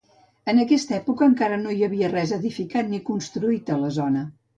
En 0.51 0.59
aquesta 0.61 0.95
època 0.95 1.27
encara 1.31 1.59
no 1.65 1.73
hi 1.79 1.85
havia 1.87 2.09
res 2.13 2.33
edificat 2.39 2.89
ni 2.95 3.01
construït 3.11 3.71
a 3.75 3.79
la 3.83 3.93
zona. 3.99 4.25